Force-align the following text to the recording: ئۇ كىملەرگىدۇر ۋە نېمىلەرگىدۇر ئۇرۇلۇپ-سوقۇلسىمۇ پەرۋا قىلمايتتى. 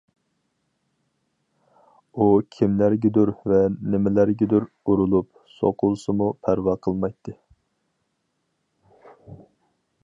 ئۇ 2.15 2.29
كىملەرگىدۇر 2.55 3.33
ۋە 3.51 3.59
نېمىلەرگىدۇر 3.91 4.65
ئۇرۇلۇپ-سوقۇلسىمۇ 4.71 6.33
پەرۋا 6.47 6.77
قىلمايتتى. 6.87 7.37